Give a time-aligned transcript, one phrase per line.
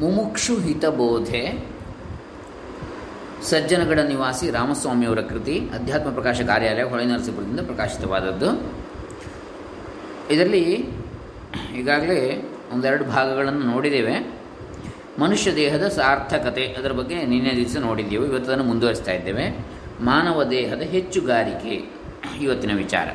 [0.00, 1.68] ಮುಮುಕ್ಷು ಹಿತಬೋಧೆ
[3.42, 8.78] ಸಜ್ಜನಗಡ ನಿವಾಸಿ ರಾಮಸ್ವಾಮಿಯವರ ಕೃತಿ, ಅಧ್ಯಾತ್ಮ ಪ್ರಕಾಶ ಕಾರ್ಯಾಲಯ, ಹೊಳೆನರಸೀಪುರದಿಂದ ಪ್ರಕಾಶಿತವಾದದ್ದು.
[10.30, 10.64] ಇದರಲ್ಲಿ
[11.76, 14.34] ಈಗಾಗಲೇ ಒಂದೆರಡು ಭಾಗಗಳನ್ನು ನೋಡಿದ್ದೇವೆ.
[15.18, 19.66] ಮನುಷ್ಯ ದೇಹದ ಸಾರ್ಥಕತೆ ಅದರ ಬಗ್ಗೆ ನಿನ್ನೆ ದಿವಸ ನೋಡಿದ್ದೇವೆ ಇವತ್ತು ಅದನ್ನು ಮುಂದುವರಿಸ್ತಾ ಇದ್ದೇವೆ.
[20.00, 21.92] ಮಾನವ ದೇಹದ ಹೆಚ್ಚುಗಾರಿಕೆ,
[22.40, 23.08] ಇವತ್ತಿನ ವಿಚಾರ.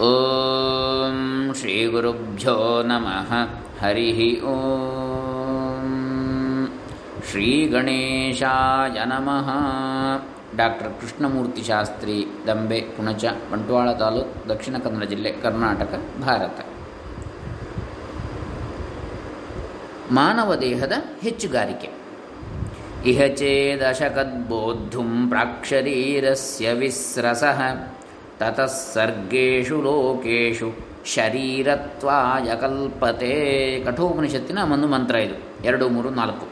[0.00, 3.32] ಓಂ ಶ್ರೀ ಗುರುಭ್ಯೋ ನಮಃ.
[4.40, 5.80] ಓಂ
[7.30, 9.50] ಶ್ರೀ ಗಣೇಶಾಯ ನಮಃ
[10.56, 16.60] ಡಾಕ್ಟರ್ ಕೃಷ್ಣಮೂರ್ತಿ ಶಾಸ್ತ್ರಿ ದಂಬೆ ಪುಣಚ ಬಂಟ್ವಾಳ ತಾಲೂಕು, ದಕ್ಷಿಣ ಕನ್ನಡ ಜಿಲ್ಲೆ, ಕರ್ನಾಟಕ, ಭಾರತ.
[20.12, 21.90] ಮಾನವ ದೇಹದ ಹೆಚ್ಚುಗಾರಿಕೆ.
[23.10, 27.62] ಇಹ ಚೇದಶಕದ್ಬೋದ್ಧುಂ ಪ್ರಾಕ್ಷರೀರಸ್ಯ ವಿಸ್ರಸಃ.
[28.38, 35.64] ತತಃ ಸರ್ಗೇಷು ಲೋಕೇಶು ಶರೀರತ್ವಾಯ ಕಲ್ಪತೆ ಕಠೋಪನಿಷತ್ತಿನ ಒಂದು ಮಂತ್ರ ಇದು.
[35.64, 36.46] ಎರಡು, ಮೂರು, ನಾಲ್ಕು.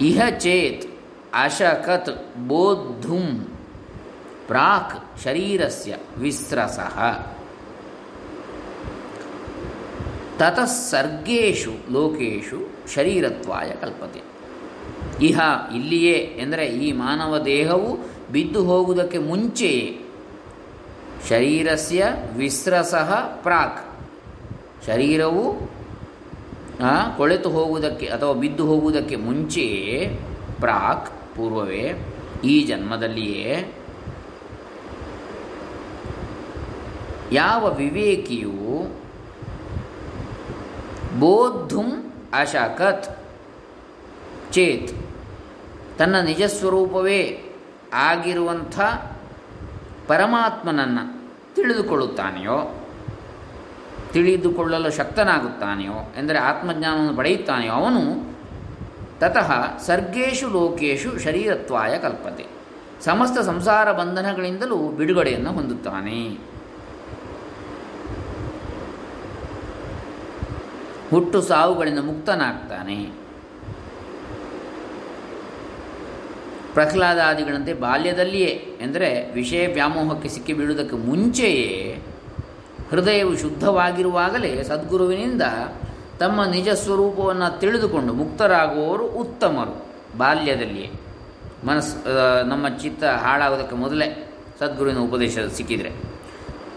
[0.00, 0.94] ಇಹ ಚೇತ್
[1.34, 3.46] ಅಶಕತ್ ಬೋದ್ಧುಂ
[4.46, 7.02] ಪ್ರಾಕ್ ಶರೀರಸ್ಯ ವಿಸ್ರಸಃ.
[10.38, 14.22] ತತಃ ಸರ್ಗೇಶು ಲೋಕೇಶು ಶರೀರತ್ವಾಯ ಕಲ್ಪತೆ.
[15.26, 15.40] ಇಹ
[15.74, 17.98] ಇಲ್ಲಿಯೇ, ಎಂದರೆ ಈ ಮಾನವ ದೇಹವು
[18.32, 20.00] ಬಿದ್ದು ಹೋಗುವುದಕ್ಕೆ ಮುಂಚೆಯೇ
[21.28, 23.80] ಶರೀರಸ್ಯ ವಿಸ್ರಸಃ ಪ್ರಾಕ್.
[24.86, 25.44] ಶರೀರವು
[27.16, 30.20] ಕೊಳೆತು ಹೋಗುವುದಕ್ಕೆ ಅಥವಾ ಬಿದ್ದು ಹೋಗುವುದಕ್ಕೆ ಮುಂಚೆಯೇ
[30.60, 31.92] ಪ್ರಾಕ್, ಪೂರ್ವವೇ,
[32.44, 33.74] ಈ ಜನ್ಮದಲ್ಲಿಯೇ
[37.32, 38.90] ಯಾವ ವಿವೇಕಿಯು
[41.20, 41.90] ಬೋದ್ಧುಂ
[42.38, 43.18] ಅಶಕತ್,
[44.52, 44.92] ಚೇತ್,
[45.98, 47.42] ತನ್ನ ನಿಜಸ್ವರೂಪವೇ
[47.92, 48.80] ಆಗಿರುವಂಥ
[50.06, 51.24] ಪರಮಾತ್ಮನನ್ನು
[51.54, 52.86] ತಿಳಿದುಕೊಳ್ಳುತ್ತಾನೆಯೋ,
[54.12, 58.34] ತಿಳಿದುಕೊಳ್ಳಲು ಶಕ್ತನಾಗುತ್ತಾನೆಯೋ ಎಂದರೆ ಆತ್ಮಜ್ಞಾನವನ್ನು ಪಡೆಯುತ್ತಾನೆಯೋ ಅವನು
[59.18, 62.46] ತತಃ ಸರ್ಗೇಶು ಲೋಕೇಶು ಶರೀರತ್ವಾಯ ಕಲ್ಪತೆ.
[63.04, 66.38] ಸಮಸ್ತ ಸಂಸಾರ ಬಂಧನಗಳಿಂದಲೂ ಬಿಡುಗಡೆಯನ್ನು ಹೊಂದುತ್ತಾನೆ.
[71.10, 73.23] ಹುಟ್ಟು ಸಾವುಗಳಿಂದ ಮುಕ್ತನಾಗ್ತಾನೆ.
[76.74, 81.70] ಪ್ರಹ್ಲಾದಾದಿಗಳಂತೆ ಬಾಲ್ಯದಲ್ಲಿಯೇ, ಎಂದರೆ ವಿಷಯ ವ್ಯಾಮೋಹಕ್ಕೆ ಸಿಕ್ಕಿ ಬೀಳುವುದಕ್ಕೆ ಮುಂಚೆಯೇ
[82.90, 85.42] ಹೃದಯವು ಶುದ್ಧವಾಗಿರುವಾಗಲೇ ಸದ್ಗುರುವಿನಿಂದ
[86.18, 89.74] ತಮ್ಮ ನಿಜ ಸ್ವರೂಪವನ್ನು ತಿಳಿದುಕೊಂಡು ಮುಕ್ತರಾಗುವವರು ಉತ್ತಮರು
[90.18, 90.90] ಬಾಲ್ಯದಲ್ಲಿಯೇ.
[91.66, 91.96] ಮನಸ್ಸು
[92.48, 94.08] ನಮ್ಮ ಚಿತ್ತ ಹಾಳಾಗೋದಕ್ಕೆ ಮೊದಲೇ
[94.60, 95.90] ಸದ್ಗುರುವಿನ ಉಪದೇಶ ಸಿಕ್ಕಿದರೆ.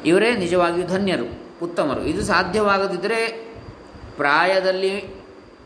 [0.06, 1.28] ಇವರೇ ನಿಜವಾಗಿಯೂ ಧನ್ಯರು,
[1.64, 2.02] ಉತ್ತಮರು.
[2.02, 3.20] ಇದು ಸಾಧ್ಯವಾಗದಿದ್ದರೆ
[4.18, 4.94] ಪ್ರಾಯದಲ್ಲಿ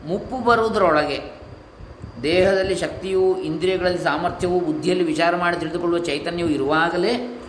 [0.06, 1.18] ಮುಪ್ಪು ಬರುವುದರೊಳಗೆ
[2.22, 7.42] ದೇಹದಲ್ಲಿ ಶಕ್ತಿಯು, ಇಂದ್ರಿಯಗಳಲ್ಲಿ ಸಾಮರ್ಥ್ಯವು, ಬುದ್ಧಿಯಲ್ಲಿ ವಿಚಾರ ಮಾಡಿ ತಿಳಿದುಕೊಳ್ಳುವ ಚೈತನ್ಯವು ಇರುವಾಗಲೇ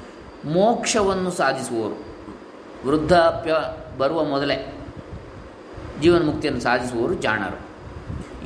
[0.46, 2.14] ಮೋಕ್ಷವನ್ನು ಸಾಧಿಸುವವರು.
[2.88, 3.56] ವೃದ್ಧಾಪ್ಯ
[3.98, 4.74] ಬರುವ ಮೊದಲೇ
[6.02, 7.74] ಜೀವನ ಮುಕ್ತಿಯನ್ನು ಸಾಧಿಸುವವರು ಜಾಣರು.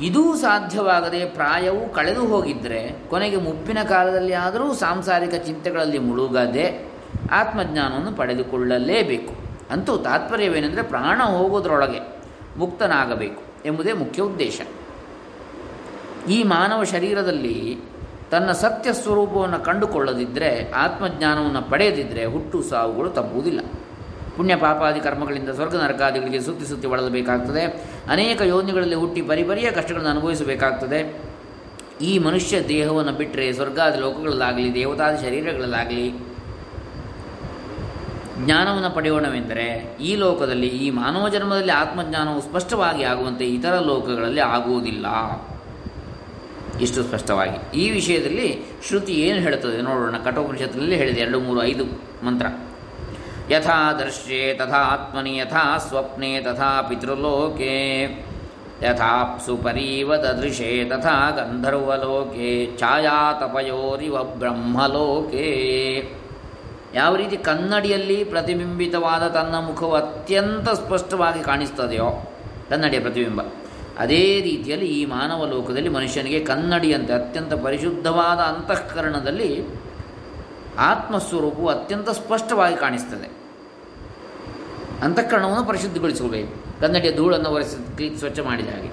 [0.04, 6.88] ಇದೂ ಸಾಧ್ಯವಾಗದೆ ಪ್ರಾಯವು ಕಳೆದು ಹೋಗಿದ್ದರೆ ಕೊನೆಗೆ ಮುಪ್ಪಿನ ಕಾಲದಲ್ಲಿ ಆದರೂ ಸಾಂಸಾರಿಕ ಚಿಂತೆಗಳಲ್ಲಿ ಮುಳುಗದೆ
[7.30, 9.34] ಆತ್ಮಜ್ಞಾನವನ್ನು ಪಡೆದುಕೊಳ್ಳಲೇಬೇಕು.
[9.70, 12.22] ಅಂತೂ ತಾತ್ಪರ್ಯವೇನೆಂದರೆ ಪ್ರಾಣ ಹೋಗೋದ್ರೊಳಗೆ
[12.56, 14.60] ಮುಕ್ತನಾಗಬೇಕು ಎಂಬುದೇ ಮುಖ್ಯ ಉದ್ದೇಶ.
[16.28, 17.78] ಈ ಮಾನವ ಶರೀರದಲ್ಲಿ
[18.30, 23.60] ತನ್ನ ಸತ್ಯ ಸ್ವರೂಪವನ್ನು ಕಂಡುಕೊಳ್ಳದಿದ್ದರೆ ಆತ್ಮಜ್ಞಾನವನ್ನು ಪಡೆಯದಿದ್ದರೆ ಹುಟ್ಟು ಸಾವುಗಳು ತಪ್ಪುವುದಿಲ್ಲ.
[24.36, 27.62] ಪುಣ್ಯ ಪಾಪಾದಿ ಕರ್ಮಗಳಿಂದ ಸ್ವರ್ಗ ನರಕಾದಿಗಳಿಗೆ ಸುತ್ತಿ ಸುತ್ತಿ ಬಳಲಬೇಕಾಗ್ತದೆ.
[28.10, 31.22] ಅನೇಕ ಯೋನಿಗಳಲ್ಲಿ ಹುಟ್ಟಿ ಪರಿಪರಿಯ ಕಷ್ಟಗಳನ್ನು ಅನುಭವಿಸಬೇಕಾಗ್ತದೆ.
[32.00, 36.14] ಈ ಮನುಷ್ಯ ದೇಹವನ್ನು ಬಿಟ್ಟರೆ ಸ್ವರ್ಗಾದಿ ಲೋಕಗಳಲ್ಲಾಗಲಿ, ದೇವತಾದ ಶರೀರಗಳಲ್ಲಾಗಲಿ
[38.44, 45.06] ಜ್ಞಾನವನ್ನು ಪಡೆಯೋಣವೆಂದರೆ, ಈ ಲೋಕದಲ್ಲಿ, ಈ ಮಾನವ ಜನ್ಮದಲ್ಲಿ ಆತ್ಮಜ್ಞಾನವು ಸ್ಪಷ್ಟವಾಗಿ ಆಗುವಂತೆ ಇತರ ಲೋಕಗಳಲ್ಲಿ ಆಗುವುದಿಲ್ಲ.
[46.80, 47.78] ಇಷ್ಟು ಸ್ಪಷ್ಟವಾಗಿ.
[47.78, 50.16] ಈ ವಿಷಯದಲ್ಲಿ ಶ್ರುತಿ ಏನು ಹೇಳುತ್ತದೆ ನೋಡೋಣ.
[50.16, 51.84] ಕಠೋಪನಿಷತ್ತಿನಲ್ಲಿ ಹೇಳಿದೆ ಎರಡು, ಮೂರು, ಐದು
[52.26, 52.46] ಮಂತ್ರ.
[53.50, 58.02] ಯಥಾ ದರ್ಶ್ಯೆ ತಥಾ ಆತ್ಮನಿ, ಯಥಾ ಸ್ವಪ್ನೆ ತಥಾ ಪಿತೃಲೋಕೆ.
[58.82, 62.78] ಯಥಾಪ್ಸು ಸುಪರೀವ ದೃಶೆ ತಥಾ ಗಂಧರ್ವಲೋಕೆ.
[62.78, 65.48] ಛಾಯಾತಪಯೋರಿವ ಬ್ರಹ್ಮಲೋಕೆ.
[66.94, 72.32] ಯಾವ ರೀತಿ ಕನ್ನಡಿಯಲ್ಲಿ ಪ್ರತಿಬಿಂಬಿತವಾದ ತನ್ನ ಮುಖವು ಅತ್ಯಂತ ಸ್ಪಷ್ಟವಾಗಿ ಕಾಣಿಸ್ತದೆಯೋ
[72.70, 73.40] ಕನ್ನಡಿಯ ಪ್ರತಿಬಿಂಬ.
[73.98, 79.66] ಅದೇ ರೀತಿಯಲ್ಲಿ ಈ ಮಾನವ ಲೋಕದಲ್ಲಿ ಮನುಷ್ಯನಿಗೆ ಕನ್ನಡಿಯಂತೆ ಅತ್ಯಂತ ಪರಿಶುದ್ಧವಾದ ಅಂತಃಕರಣದಲ್ಲಿ
[80.78, 83.28] ಆತ್ಮಸ್ವರೂಪವು ಅತ್ಯಂತ ಸ್ಪಷ್ಟವಾಗಿ ಕಾಣಿಸ್ತದೆ.
[85.02, 88.90] ಅಂತಃಕರಣವನ್ನು ಪರಿಶುದ್ಧಗೊಳಿಸಬೇಕು ಕನ್ನಡಿಯ ಧೂಳನ್ನು ಒರೆಸಿ ಸ್ವಚ್ಛ ಮಾಡಿದ ಹಾಗೆ.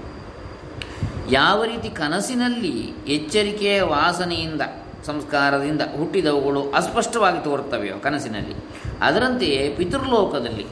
[1.32, 4.62] ಯಾವ ರೀತಿ ಕನಸಿನಲ್ಲಿ ಎಚ್ಚರಿಕೆಯ ವಾಸನೆಯಿಂದ,
[5.06, 8.56] ಸಂಸ್ಕಾರದಿಂದ ಹುಟ್ಟಿದವುಗಳು ಅಸ್ಪಷ್ಟವಾಗಿ ತೋರುತ್ತವೆಯೋ ಕನಸಿನಲ್ಲಿ,
[9.02, 10.66] ಅದರಂತೆಯೇ ಪಿತೃಲೋಕದಲ್ಲಿ,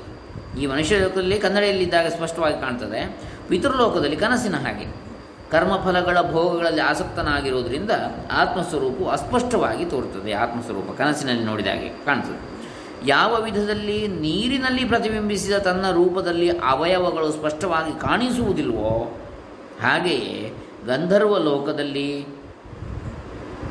[0.61, 3.01] ಈ ಮನುಷ್ಯ ಲೋಕದಲ್ಲಿ ಕನ್ನಡಿಯಲ್ಲಿದ್ದಾಗ ಸ್ಪಷ್ಟವಾಗಿ ಕಾಣ್ತದೆ.
[3.47, 4.85] ಪಿತೃಲೋಕದಲ್ಲಿ ಕನಸಿನ ಹಾಗೆ.
[5.51, 7.91] ಕರ್ಮಫಲಗಳ ಭೋಗಗಳಲ್ಲಿ ಆಸಕ್ತನಾಗಿರುವುದರಿಂದ
[8.31, 10.33] ಆತ್ಮಸ್ವರೂಪವು ಅಸ್ಪಷ್ಟವಾಗಿ ತೋರುತ್ತದೆ.
[10.33, 12.39] ಆತ್ಮಸ್ವರೂಪ ಕನಸಿನಲ್ಲಿ ನೋಡಿದ ಹಾಗೆ ಕಾಣ್ತದೆ.
[13.05, 19.17] ಯಾವ ವಿಧದಲ್ಲಿ ನೀರಿನಲ್ಲಿ ಪ್ರತಿಬಿಂಬಿಸಿದ ತನ್ನ ರೂಪದಲ್ಲಿ ಅವಯವಗಳು ಸ್ಪಷ್ಟವಾಗಿ ಕಾಣಿಸುವುದಿಲ್ವೋ
[19.83, 20.53] ಹಾಗೆಯೇ
[20.87, 22.25] ಗಂಧರ್ವ ಲೋಕದಲ್ಲಿ,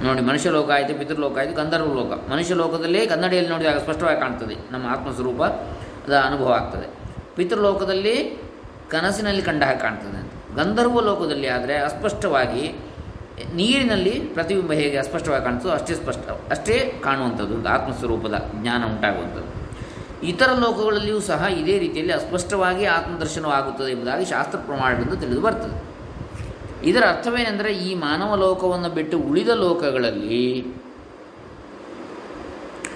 [0.03, 2.31] ನೋಡಿ ಮನುಷ್ಯ ಲೋಕ ಆಯಿತು, ಪಿತೃಲೋಕ ಆಯಿತು, ಗಂಧರ್ವ ಲೋಕ.
[2.31, 4.57] ಮನುಷ್ಯ ಲೋಕದಲ್ಲೇ ಕನ್ನಡಿಯಲ್ಲಿ ನೋಡಿದಾಗ ಸ್ಪಷ್ಟವಾಗಿ ಕಾಣ್ತದೆ.
[4.73, 6.89] ನಮ್ಮ ಆತ್ಮಸ್ವರೂಪದ ಅನುಭವ ಆಗ್ತದೆ.
[7.37, 8.15] ಪಿತೃಲೋಕದಲ್ಲಿ
[8.93, 10.21] ಕನಸಿನಲ್ಲಿ ಕಂಡ ಹಾಗೆ ಕಾಣ್ತದೆ
[10.56, 12.65] ಗಂಧರ್ವ ಲೋಕದಲ್ಲಿ ಆದರೆ ಅಸ್ಪಷ್ಟವಾಗಿ
[13.55, 19.50] ನೀರಿನಲ್ಲಿ ಪ್ರತಿಬಿಂಬ ಹೇಗೆ ಅಸ್ಪಷ್ಟವಾಗಿ ಕಾಣ್ತದೋ ಅಷ್ಟೇ ಸ್ಪಷ್ಟ, ಅಷ್ಟೇ ಕಾಣುವಂಥದ್ದು ಆತ್ಮಸ್ವರೂಪದ ಜ್ಞಾನ ಉಂಟಾಗುವಂಥದ್ದು.
[20.27, 25.79] ಇತರ ಲೋಕಗಳಲ್ಲಿಯೂ ಸಹ ಇದೇ ರೀತಿಯಲ್ಲಿ ಅಸ್ಪಷ್ಟವಾಗಿ ಆತ್ಮದರ್ಶನವಾಗುತ್ತದೆ ಎಂಬುದಾಗಿ ಶಾಸ್ತ್ರ ಪ್ರಮಾಣದಿಂದ ತಿಳಿದು ಬರ್ತದೆ.
[26.88, 30.67] ಇದರ ಅರ್ಥವೇನೆಂದರೆ ಈ ಮಾನವ ಲೋಕವನ್ನು ಬಿಟ್ಟು ಉಳಿದ ಲೋಕಗಳಲ್ಲಿ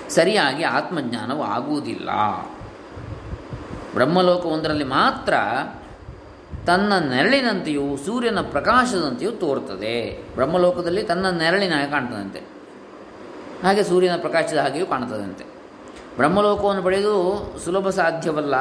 [0.09, 2.11] ಸರಿಯಾಗಿ ಆತ್ಮಜ್ಞಾನವು ಆಗುವುದಿಲ್ಲ.
[3.95, 5.35] ಬ್ರಹ್ಮಲೋಕವೊಂದರಲ್ಲಿ ಮಾತ್ರ
[6.67, 10.25] ತನ್ನ ನೆರಳಿನಂತೆಯೂ ಸೂರ್ಯನ ಪ್ರಕಾಶದಂತೆಯೂ ತೋರುತ್ತದೆ.
[10.35, 12.39] ಬ್ರಹ್ಮಲೋಕದಲ್ಲಿ ತನ್ನ ನೆರಳಿನ ಹಾಗೆ ಕಾಣ್ತದಂತೆ.
[13.63, 15.45] ಹಾಗೆ ಸೂರ್ಯನ ಪ್ರಕಾಶದ ಹಾಗೆಯೂ ಕಾಣ್ತದಂತೆ.
[16.17, 18.57] ಬ್ರಹ್ಮಲೋಕವನ್ನು ಪಡೆಯುವುದು ಸುಲಭ ಸಾಧ್ಯವಲ್ಲ.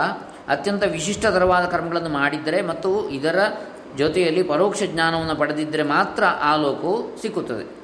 [0.47, 3.39] ಅತ್ಯಂತ ವಿಶಿಷ್ಟತರವಾದ ಕರ್ಮಗಳನ್ನು ಮಾಡಿದ್ದರೆ ಮತ್ತು ಇದರ
[3.97, 7.75] ಜೊತೆಯಲ್ಲಿ ಪರೋಕ್ಷ ಜ್ಞಾನವನ್ನು ಪಡೆದಿದ್ದರೆ ಮಾತ್ರ ಆ ಲೋಕವು ಸಿಕ್ಕುತ್ತದೆ.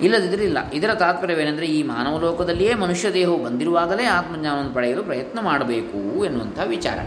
[0.00, 0.58] ಇಲ್ಲದಿದ್ದರೆ ಇಲ್ಲ.
[0.72, 6.98] ಇದರ ತಾತ್ಪರ್ಯವೇನೆಂದರೆ ಈ ಮಾನವ ಲೋಕದಲ್ಲಿಯೇ ಮನುಷ್ಯ ದೇಹವು ಬಂದಿರುವಾಗಲೇ ಆತ್ಮಜ್ಞಾನವನ್ನು ಪಡೆಯಲು ಪ್ರಯತ್ನ ಮಾಡಬೇಕು ಎನ್ನುವಂಥ ವಿಚಾರ.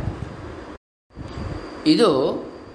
[1.88, 2.10] ಇದು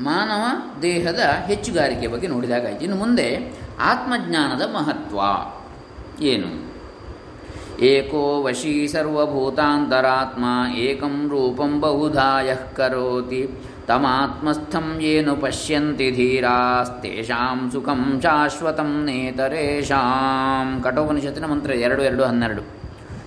[0.01, 0.43] ಮಾನವ
[0.83, 2.81] ದೇಹದ ಹೆಚ್ಚುಗಾರಿಕೆ ಬಗ್ಗೆ ನೋಡಿದಾಗಾಯ್ತು.
[2.81, 5.21] ಇನ್ನು ಮುಂದೆ ಆತ್ಮಜ್ಞಾನದ ಮಹತ್ವ
[6.25, 6.75] ಏನು?
[7.81, 10.45] ಏಕೋ ವಶೀ ಸರ್ವಭೂತಾಂತರಾತ್ಮ
[10.77, 12.41] ಏಕಂ ರೂಪಂ ಬಹುಧಾ
[12.77, 13.51] ಕರೋತಿ.
[13.87, 20.81] ತಮಾತ್ಮಸ್ಥಂ ಏನು ಪಶ್ಯಂತಿ ಧೀರಾಸ್ತೇಷಾಂ ಸುಖಂ ಶಾಶ್ವತಂ ನೇತರೇಷಾಂ.
[20.83, 22.63] ಕಠೋಪನಿಷತ್ತಿನ ಮಂತ್ರ ಎರಡು ಎರಡು, ಹನ್ನೆರಡು.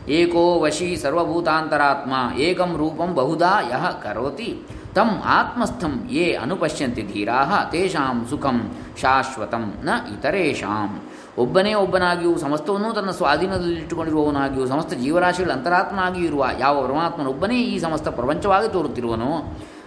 [0.09, 3.61] ಏಕೋ ವಶಿ ಸರ್ವಭೂತಾಂತರಾತ್ಮ ಏಕಂ ರೂಪಂ ಬಹುಧಾ
[4.03, 4.67] ಕರೋತಿ.
[4.97, 7.39] ತಂ ಆತ್ಮಸ್ಥಂ ಯೇ ಅನುಪಶ್ಯಂತಿ ಧೀರಾ
[7.71, 8.57] ತೇಷಾಂ ಸುಖಂ
[9.01, 10.91] ಶಾಶ್ವತಂ ನ ಇತರೇಷಾಂ.
[11.37, 19.31] ಒಬ್ಬನೇ ಒಬ್ಬನಾಗಿಯೂ ಸಮಸ್ತವನ್ನೂ ತನ್ನ ಸ್ವಾಧೀನದಲ್ಲಿಟ್ಟುಕೊಂಡಿರುವವನಾಗಿಯೂ ಸಮಸ್ತ ಜೀವರಾಶಿಗಳ ಅಂತರಾತ್ಮನಾಗಿಯೂ ಇರುವ ಯಾವ ಪರಮಾತ್ಮನೊಬ್ಬನೇ ಈ ಸಮಸ್ತ ಪ್ರಪಂಚವಾಗಿ ತೋರುತ್ತಿರುವನೋ,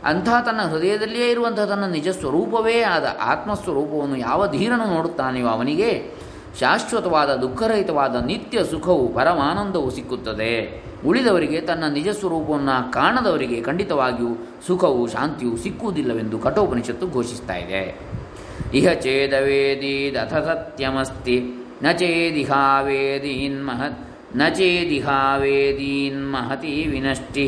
[0.05, 5.91] ಅಂತಹ ತನ್ನ ಹೃದಯದಲ್ಲಿಯೇ ಇರುವಂತಹ ತನ್ನ ನಿಜ ಸ್ವರೂಪವೇ ಆದ ಆತ್ಮಸ್ವರೂಪವನ್ನು ಯಾವ ಧೀರನು ನೋಡುತ್ತಾನೆಯೋ ಅವನಿಗೆ
[6.59, 10.83] ಶಾಶ್ವತವಾದ ದುಃಖರಹಿತವಾದ ನಿತ್ಯ ಸುಖವು ಪರಮಾನಂದವು ಸಿಕ್ಕುತ್ತದೆ.
[11.07, 14.37] ಉಳಿದವರಿಗೆ ತನ್ನ ನಿಜ ಸ್ವರೂಪವನ್ನು ಕಾಣದವರಿಗೆ ಖಂಡಿತವಾಗಿಯೂ
[14.67, 18.01] ಸುಖವು ಶಾಂತಿಯು ಸಿಕ್ಕುವುದಿಲ್ಲವೆಂದು ಕಠೋಪನಿಷತ್ತು ಘೋಷಿಸ್ತಾ ಇದೆ.
[18.75, 21.41] ಇಹ ಚೇದವೇದೀದಥ ಸತ್ಯಮಸ್ತಿ,
[21.83, 24.01] ನ ಚೇದಿಹಾವೇದೀನ್ ಮಹತ್,
[24.37, 27.47] ನ ಚೇದಿಹಾವೇದೀನ್ ಮಹತಿ ವಿನಷ್ಟಿ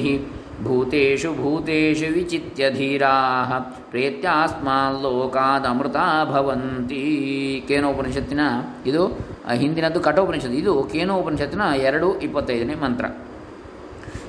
[0.62, 3.10] ಭೂತೇಷು ಭೂತೇಷು ವಿಚಿತ್ಯ ಧೀರಾ
[3.90, 5.96] ಪ್ರೇತ್ಯಾಸ್ಮಾಲ್ಲೋಕಾದಮೃತ
[6.30, 8.40] ಭವಂತಿ ಕೇನೋಪನಿಷತ್ತಿನ
[8.86, 13.04] ಇದು ಹಿಂದಿನದ್ದು ಕಠೋಪನಿಷತ್ತು, ಇದು ಕೇನೋಪನಿಷತ್ತಿನ ಎರಡು ಇಪ್ಪತ್ತೈದನೇ ಮಂತ್ರ.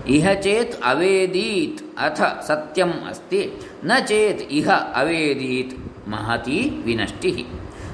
[0.09, 3.51] ಇಹ ಚೇತ್ ಅವೇದೀತ್, ಅಥ ಸತ್ಯಂ ಅಸ್ತಿ,
[3.83, 7.45] ನ ಚೇತ್ ಇಹ ಅವೇದೀತ್, ಮಹತಿ ವಿನಷ್ಟಿ.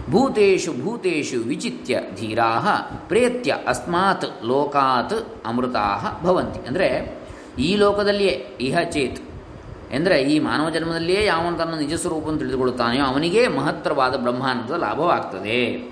[0.10, 2.58] ಭೂತೇಷು ಭೂತೇಷು ವಿಚಿತ್ಯ ಧೀರಾ
[3.08, 6.68] ಪ್ರೇತ್ಯ ಅಸ್ಮಾತ್ ಲೋಕಾತ್ ಅಮೃತಾ ಭವಂತಿ.
[6.68, 7.19] ಅಂದರೆ
[7.58, 9.20] ಈ ಲೋಕದಲ್ಲಿಯೇ ಇಹ ಚೇತ್
[9.94, 15.92] ಎಂದರೆ ಈ ಮಾನವ ಜನ್ಮದಲ್ಲಿಯೇ ಯಾವನು ತನ್ನ ನಿಜ ಸ್ವರೂಪವನ್ನು ತಿಳಿದುಕೊಳ್ಳುತ್ತಾನೆಯೋ ಅವನಿಗೆ ಮಹತ್ತರವಾದ ಬ್ರಹ್ಮಾನಂದದ ಲಾಭವಾಗ್ತದೆ.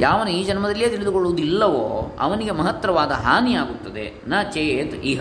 [0.00, 4.22] ಯಾವನು ಈ ಜನ್ಮದಲ್ಲಿಯೇ ತಿಳಿದುಕೊಳ್ಳುವುದಿಲ್ಲವೋ ಅವನಿಗೆ ಮಹತ್ತರವಾದ ಹಾನಿಯಾಗುತ್ತದೆ.
[4.28, 5.20] ನ ಚೇತ್ ಇಹ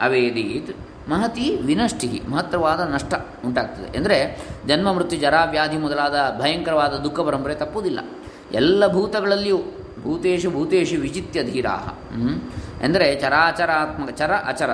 [0.00, 0.76] ಅವೇದೀತ್
[1.10, 3.14] ಮಹತಿ ವಿನಷ್ಟಿ ಮಹತ್ತರವಾದ ನಷ್ಟ
[3.46, 3.98] ಉಂಟಾಗ್ತದೆ.
[3.98, 7.98] ಎಂದರೆ ಜನ್ಮ, ಮೃತ್ಯು, ಜರ, ವ್ಯಾಧಿ ಮೊದಲಾದ ಭಯಂಕರವಾದ ದುಃಖ ಪರಂಪರೆ ತಪ್ಪುವುದಿಲ್ಲ.
[8.52, 9.58] ಎಲ್ಲ ಭೂತಗಳಲ್ಲಿಯೂ
[10.02, 11.98] ಭೂತೇಶು ಭೂತೇಶು ವಿಚಿತ್ಯ ಧೀರಾ
[12.84, 14.70] ಎಂದರೆ ಚರಾಚರಾತ್ಮಕ, ಚರ ಅಚರ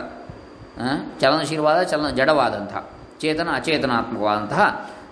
[1.21, 2.83] ಚಲನಶೀಲವಾದ, ಚಲನ ಜಡವಾದಂತಹ
[3.21, 4.63] ಚೇತನ ಅಚೇತನಾತ್ಮಕವಾದಂತಹ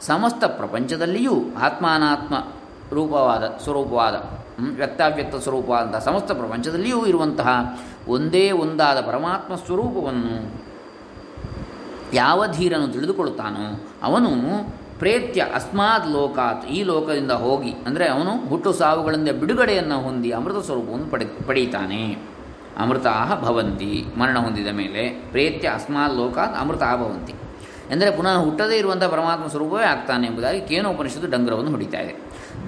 [0.00, 2.34] ಸಮಸ್ತ ಪ್ರಪಂಚದಲ್ಲಿಯೂ ಆತ್ಮಾನಾತ್ಮ
[2.92, 4.16] ರೂಪವಾದ, ಸ್ವರೂಪವಾದ
[4.80, 7.49] ವ್ಯಕ್ತಾವ್ಯಕ್ತ ಸ್ವರೂಪವಾದಂತಹ ಸಮಸ್ತ ಪ್ರಪಂಚದಲ್ಲಿಯೂ ಇರುವಂತಹ
[8.08, 10.34] ಒಂದೇ ಒಂದಾದ ಪರಮಾತ್ಮ ಸ್ವರೂಪವನ್ನು
[12.14, 13.66] ಯಾವ ಧೀರನು ತಿಳಿದುಕೊಳ್ಳುತ್ತಾನೋ
[14.02, 14.32] ಅವನು
[14.99, 21.26] ಪ್ರೇತ್ಯ ಅಸ್ಮಾದ್ ಲೋಕಾತ್, ಈ ಲೋಕದಿಂದ ಹೋಗಿ, ಅಂದರೆ ಅವನು ಹುಟ್ಟು ಸಾವುಗಳಿಂದ ಬಿಡುಗಡೆಯನ್ನು ಹೊಂದಿ ಅಮೃತ ಸ್ವರೂಪವನ್ನು ಪಡೆ
[21.49, 22.02] ಪಡೆಯುತ್ತಾನೆ.
[22.79, 24.05] ಅಮೃತಾ ಭವಂತಿ.
[24.17, 27.35] ಮರಣ ಹೊಂದಿದ ಮೇಲೆ ಪ್ರೇತ್ಯ ಅಸ್ಮಾತ್ ಲೋಕಾತ್ ಅಮೃತ ಭವಂತಿ.
[27.91, 32.14] ಎಂದರೆ ಪುನಃ ಹುಟ್ಟದೇ ಇರುವಂಥ ಪರಮಾತ್ಮ ಸ್ವರೂಪವೇ ಆಗ್ತಾನೆ ಎಂಬುದಾಗಿ ಕೇನೋಪನಿಷತ್ತು ಡಂಗ್ರವನ್ನು ಹೊಡಿತಾ ಇದೆ.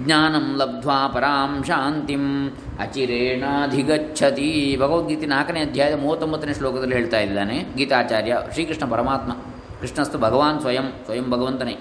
[0.04, 2.48] ಜ್ಞಾನಂ ಲಬ್ಧ್ವಾ ಪರಾಂ ಶಾಂತಿಂ
[2.80, 9.32] ಅಚಿರೇಣಾಧಿಗಚ್ಚತಿ ಭಗವದ್ಗೀತೆ ನಾಲ್ಕನೇ ಅಧ್ಯಾಯದ ಮೂವತ್ತೊಂಬತ್ತನೇ ಶ್ಲೋಕದಲ್ಲಿ ಹೇಳ್ತಾ ಇದ್ದಾನೆ, ಗೀತಾಚಾರ್ಯ ಶ್ರೀಕೃಷ್ಣ ಪರಮಾತ್ಮ.
[9.80, 11.78] ಕೃಷ್ಣಸ್ತು ಭಗವಾನ್ ಸ್ವಯಂ ಸ್ವಯಂ ಭಗವಂತನೇ.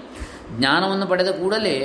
[0.58, 1.76] ಜ್ಞಾನವನ್ನು ಪಡೆದ ಕೂಡಲೇ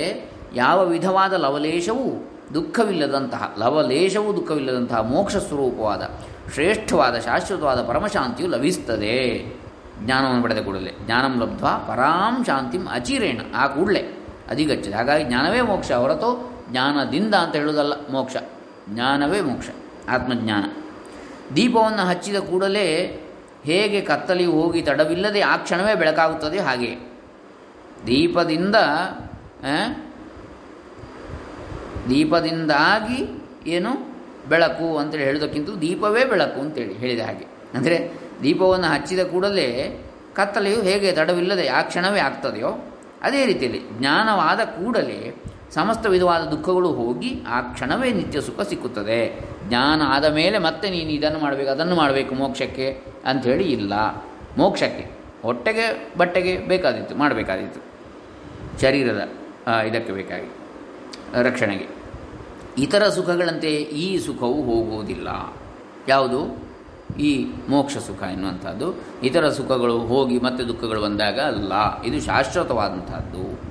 [0.55, 6.09] ಯಾವ ವಿಧವಾದ ಲವಲೇಶವೂ ದುಃಖವಿಲ್ಲದಂತಹ, ಲವಲೇಶವೂ ದುಃಖವಿಲ್ಲದಂತಹ ಮೋಕ್ಷ ಸ್ವರೂಪವಾದ,
[6.53, 9.45] ಶ್ರೇಷ್ಠವಾದ, ಶಾಶ್ವತವಾದ ಪರಮಶಾಂತಿಯು ಲಭಿಸ್ತದೆ.
[10.03, 10.97] ಜ್ಞಾನವನ್ನು ಪಡೆದ ಕೂಡಲೇ.
[11.05, 13.41] ಜ್ಞಾನಂ ಲಬ್ಧ್ವಾ ಪರಾಂ ಶಾಂತಿಂ ಅಚಿರೇಣ.
[13.55, 14.01] ಆ ಕೂಡಲೇ
[14.49, 16.29] ಅಧಿಗಚ್ಚದೆ ಹಾಗಾಗಿ ಜ್ಞಾನವೇ ಮೋಕ್ಷ, ಹೊರತು
[16.71, 18.35] ಜ್ಞಾನದಿಂದ ಅಂತ ಹೇಳುವುದಲ್ಲ ಮೋಕ್ಷ.
[18.89, 19.67] ಜ್ಞಾನವೇ ಮೋಕ್ಷ,
[20.09, 20.63] ಆತ್ಮಜ್ಞಾನ.
[21.55, 23.19] ದೀಪವನ್ನು ಹಚ್ಚಿದ ಕೂಡಲೇ
[23.63, 26.95] ಹೇಗೆ ಕತ್ತಲಿ ಹೋಗಿ ತಡವಿಲ್ಲದೆ ಆ ಕ್ಷಣವೇ ಬೆಳಕಾಗುತ್ತದೆ ಹಾಗೆ
[28.07, 28.75] ದೀಪದಿಂದ
[32.09, 33.19] ದೀಪದಿಂದಾಗಿ
[33.75, 33.91] ಏನು
[34.51, 37.45] ಬೆಳಕು ಅಂತೇಳಿ ಹೇಳೋದಕ್ಕಿಂತ ದೀಪವೇ ಬೆಳಕು ಅಂತೇಳಿ ಹೇಳಿದ ಹಾಗೆ.
[37.77, 37.97] ಅಂದರೆ
[38.43, 39.67] ದೀಪವನ್ನು ಹಚ್ಚಿದ ಕೂಡಲೇ
[40.37, 42.71] ಕತ್ತಲೆಯು ಹೇಗೆ ತಡವಿಲ್ಲದೆ ಆ ಕ್ಷಣವೇ ಆಗ್ತದೆಯೋ,
[43.23, 45.19] ಅದೇ ರೀತಿಯಲ್ಲಿ ಜ್ಞಾನವಾದ ಕೂಡಲೇ
[45.75, 49.19] ಸಮಸ್ತ ವಿಧವಾದ ದುಃಖಗಳು ಹೋಗಿ ಆ ಕ್ಷಣವೇ ನಿತ್ಯ ಸುಖ ಸಿಕ್ಕುತ್ತದೆ.
[49.67, 52.87] ಜ್ಞಾನ ಆದ ಮೇಲೆ ಮತ್ತೆ ನೀನು ಇದನ್ನು ಮಾಡಬೇಕು, ಅದನ್ನು ಮಾಡಬೇಕು ಮೋಕ್ಷಕ್ಕೆ
[53.25, 53.93] ಅಂಥೇಳಿ ಇಲ್ಲ.
[54.57, 55.05] ಮೋಕ್ಷಕ್ಕೆ,
[55.43, 55.85] ಹೊಟ್ಟೆಗೆ,
[56.17, 57.81] ಬಟ್ಟೆಗೆ ಬೇಕಾದಿತ್ತು ಮಾಡಬೇಕಾದಿತ್ತು
[58.81, 59.21] ಶರೀರದ
[59.89, 60.49] ಇದಕ್ಕೆ ಬೇಕಾಗಿ.
[61.35, 61.99] ರಕ್ಷಣೆಗೆ.
[62.77, 65.27] ಇತರ ಸುಖಗಳಂತೆ ಈ ಸುಖವು ಹೋಗುವುದಿಲ್ಲ.
[66.07, 66.69] ಯಾವುದು?
[67.19, 69.03] ಈ ಮೋಕ್ಷ ಸುಖ ಎನ್ನುವಂಥದ್ದು.
[69.23, 72.01] ಇತರ ಸುಖಗಳು ಹೋಗಿ ಮತ್ತೆ ದುಃಖಗಳು ಬಂದಾಗ ಅಲ್ಲ.
[72.01, 73.69] ಇದು ಶಾಶ್ವತವಾದಂಥದ್ದು.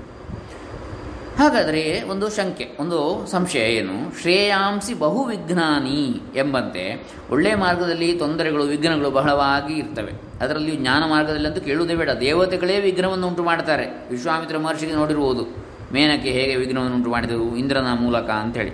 [1.42, 4.20] ಹಾಗಾದರೆ ಒಂದು ಶಂಕೆ, ಒಂದು ಸಂಶಯ ಏನು?
[4.20, 10.12] ಶ್ರೇಯಾಂಸಿ ಬಹು ವಿಘ್ನಾನಿ ಎಂಬಂತೆ ಒಳ್ಳೆಯ ಮಾರ್ಗದಲ್ಲಿ ತೊಂದರೆಗಳು, ವಿಘ್ನಗಳು ಬಹಳವಾಗಿ ಇರ್ತವೆ.
[10.40, 12.10] ಅದರಲ್ಲಿ ಜ್ಞಾನ ಮಾರ್ಗದಲ್ಲಿ ಅಂತೂ ಕೇಳುವುದೇ ಬೇಡ.
[12.10, 15.67] ದೇವತೆಗಳೇ ವಿಘ್ನವನ್ನು ಉಂಟು ಮಾಡ್ತಾರೆ ವಿಶ್ವಾಮಿತ್ರ ಮಹರ್ಷಿಗೆ ನೋಡಿರುವುದು.
[15.92, 18.72] ಮೇನಕ್ಕೆ ಹೇಗೆ ವಿಘ್ನವನ್ನು ಉಂಟು ಮಾಡಿದರು ಇಂದ್ರನ ಮೂಲಕ ಅಂಥೇಳಿ.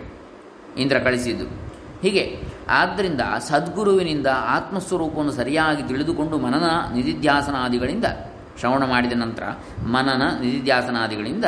[0.79, 1.45] ಇಂದ್ರ ಕಳಿಸಿದ್ದು.
[2.03, 8.05] ಹೀಗೆ, ಆದ್ದರಿಂದ ಸದ್ಗುರುವಿನಿಂದ ಆತ್ಮಸ್ವರೂಪವನ್ನು ಸರಿಯಾಗಿ ತಿಳಿದುಕೊಂಡು ಮನನ ನಿಧಿಧ್ಯಾಸನಾದಿಗಳಿಂದ,
[8.59, 9.43] ಶ್ರವಣ ಮಾಡಿದ ನಂತರ
[9.87, 11.45] ಮನನ ನಿಧಿಧ್ಯಾಸನಾದಿಗಳಿಂದ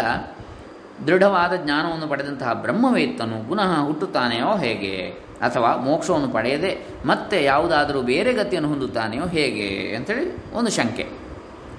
[1.06, 4.96] ದೃಢವಾದ ಜ್ಞಾನವನ್ನು ಪಡೆದಂತಹ ಬ್ರಹ್ಮವೇತ್ತನು ಪುನಃ ಹುಟ್ಟುತ್ತಾನೆಯೋ ಹೇಗೆ?
[5.40, 9.96] ಅಥವಾ ಮೋಕ್ಷವನ್ನು ಪಡೆಯದೆ ಮತ್ತೆ ಯಾವುದಾದರೂ ಬೇರೆ ಗತಿಯನ್ನು ಹೊಂದುತ್ತಾನೆಯೋ ಹೇಗೆ?
[9.96, 11.08] ಅಂಥೇಳಿ ಒಂದು ಶಂಕೆ.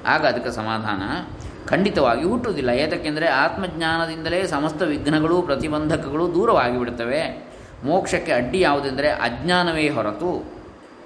[0.08, 1.02] ಆಗ ಅದಕ್ಕೆ ಸಮಾಧಾನ
[1.68, 2.70] ಖಂಡಿತವಾಗಿ ಹುಟ್ಟುವುದಿಲ್ಲ.
[2.70, 7.48] ಏತಕ್ಕೆಂದರೆ ಆತ್ಮಜ್ಞಾನದಿಂದಲೇ ಸಮಸ್ತ ವಿಘ್ನಗಳು ಪ್ರತಿಬಂಧಕಗಳು ದೂರವಾಗಿ ಬಿಡುತ್ತವೆ
[7.84, 10.52] ಮೋಕ್ಷಕ್ಕೆ ಅಡ್ಡಿ ಯಾವುದೆಂದರೆ ಅಜ್ಞಾನವೇ ಹೊರತು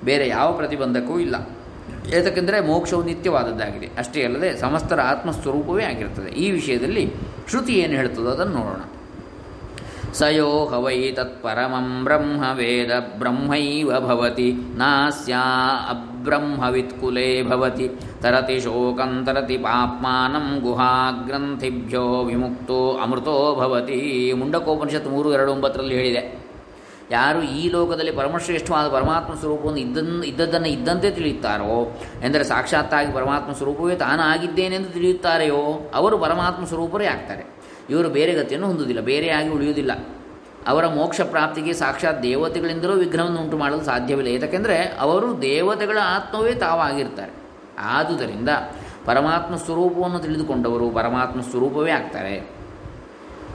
[0.03, 1.36] ಬೇರೆ ಯಾವ ಪ್ರತಿಬಂಧಕವೂ ಇಲ್ಲ.
[2.13, 3.89] ಏತಕ್ಕೆಂದರೆ ಮೋಕ್ಷವು ನಿತ್ಯವಾದದ್ದಾಗಿದೆ.
[3.98, 6.30] ಅಷ್ಟೇ ಅಲ್ಲದೆ ಸಮಸ್ತರ ಆತ್ಮಸ್ವರೂಪವೇ ಆಗಿರುತ್ತದೆ.
[6.30, 7.13] ಈ ವಿಷಯದಲ್ಲಿ
[7.50, 8.82] ಶ್ರುತಿ ಏನು ಹೇಳ್ತದೋ ಅದನ್ನು ನೋಡೋಣ.
[10.13, 15.44] ಸಯೋ ಹವೈ ತತ್ಪರಮಂ ಬ್ರಹ್ಮ ವೇದ ಬ್ರಹ್ಮೈವ ಭವತಿ ನಾಸ್ಯಾ
[16.21, 17.85] ಅಬ್ರಹ್ಮವಿತ್ಕುಲೇ ಭವತಿ
[18.21, 23.97] ತರತಿ ಶೋಕಂ ತರತಿ ಪಾಪ್ಮಾನಂ ಗುಹಾಗ್ರಂಥಿಭ್ಯೋ ವಿಮುಕ್ತೋ ಅಮೃತೋ ಭವತಿ
[24.39, 26.21] ಮುಂಡಕೋಪನಿಷತ್ ಮೂರು, ಎರಡು, ಒಂಬತ್ತರಲ್ಲಿ ಹೇಳಿದೆ,
[27.11, 31.73] ಯಾರು ಈ ಲೋಕದಲ್ಲಿ ಪರಮಶ್ರೇಷ್ಠವಾದ ಪರಮಾತ್ಮ ಸ್ವರೂಪವನ್ನು ಇದ್ದನ್ನು ಇದ್ದದ್ದನ್ನು ಇದ್ದಂತೆ ತಿಳಿಯುತ್ತಾರೋ,
[32.23, 35.63] ಎಂದರೆ ಸಾಕ್ಷಾತ್ತಾಗಿ ಪರಮಾತ್ಮ ಸ್ವರೂಪವೇ ತಾನಾಗಿದ್ದೇನೆಂದು ತಿಳಿಯುತ್ತಾರೆಯೋ,
[35.93, 37.45] ಅವರು ಪರಮಾತ್ಮ ಸ್ವರೂಪರೇ ಆಗ್ತಾರೆ.
[37.89, 39.91] ಇವರು ಬೇರೆ ಗತಿಯನ್ನು ಹೊಂದುವುದಿಲ್ಲ, ಬೇರೆಯಾಗಿ ಉಳಿಯುವುದಿಲ್ಲ.
[40.68, 44.44] ಅವರ ಮೋಕ್ಷ ಪ್ರಾಪ್ತಿಗೆ ಸಾಕ್ಷಾತ್ ದೇವತೆಗಳಿಂದಲೂ ವಿಘ್ನವನ್ನು ಉಂಟು ಮಾಡಲು ಸಾಧ್ಯವಿಲ್ಲ.
[44.44, 47.32] ಏಕೆಂದರೆ ಅವರು ದೇವತೆಗಳ ಆತ್ಮವೇ ತಾವಾಗಿರ್ತಾರೆ.
[47.80, 48.50] ಆದುದರಿಂದ
[49.06, 52.62] ಪರಮಾತ್ಮ ಸ್ವರೂಪವನ್ನು ತಿಳಿದುಕೊಂಡವರು ಪರಮಾತ್ಮ ಸ್ವರೂಪವೇ ಆಗ್ತಾರೆ.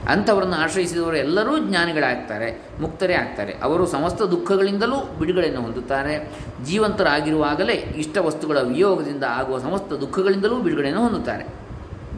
[0.09, 3.53] ಅಂಥವರನ್ನು ಆಶ್ರಯಿಸಿದವರು ಎಲ್ಲರೂ ಜ್ಞಾನಿಗಳಾಗ್ತಾರೆ, ಮುಕ್ತರೇ ಆಗ್ತಾರೆ.
[3.63, 6.31] ಅವರು ಸಮಸ್ತ ದುಃಖಗಳಿಂದಲೂ ಬಿಡುಗಡೆಯನ್ನು ಹೊಂದುತ್ತಾರೆ.
[6.65, 11.45] ಜೀವಂತರಾಗಿರುವಾಗಲೇ ಇಷ್ಟ ವಸ್ತುಗಳ ವಿಯೋಗದಿಂದ ಆಗುವ ಸಮಸ್ತ ದುಃಖಗಳಿಂದಲೂ ಬಿಡುಗಡೆಯನ್ನು ಹೊಂದುತ್ತಾರೆ.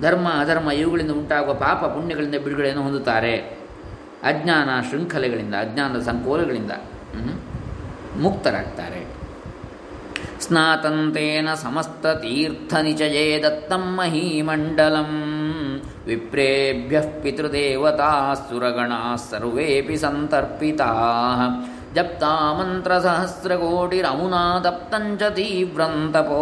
[0.02, 3.59] ಧರ್ಮ, ಅಧರ್ಮ ಇವುಗಳಿಂದ ಉಂಟಾಗುವ ಪಾಪ ಪುಣ್ಯಗಳಿಂದ ಬಿಡುಗಡೆಯನ್ನು ಹೊಂದುತ್ತಾರೆ.
[4.24, 6.72] ಅಜ್ಞಾನ ಶೃಂಖಲೆಗಳಿಂದ, ಅಜ್ಞಾನದ ಸಂಕೋಲಗಳಿಂದ
[8.18, 9.20] ಮುಕ್ತರಾಗ್ತಾರೆ.
[10.40, 15.12] ಸ್ನಾತಂತೇನ ಸಮಸ್ತ ತೀರ್ಥ ನಿಚಯೇ ದತ್ತಂ ಮಹೀಮಂಡಲಂ.
[16.06, 18.92] ವಿಪ್ರೇಭ್ಯ ಪಿತೃದೇವತಾ ಸುರಗಣ
[19.30, 20.92] ಸರ್ವೇಪಿ ಸಂತರ್ಪಿತಾ.
[21.96, 26.42] ಜಪ್ತಾ ಮಂತ್ರಸಹಸ್ರಕೋಟಿರಮುನಾ ದಪ್ತಂಚ ತೀವ್ರಂತಪೋ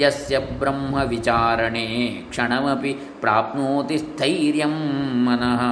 [0.00, 1.84] ಯಸ್ಯ ಬ್ರಹ್ಮ ವಿಚಾರಣೆ
[2.30, 4.74] ಕ್ಷಣಮಿ ಪ್ರಾಪ್ನೋತಿ ಸ್ಥೈರ್ಯಂ
[5.24, 5.62] ಮನಃ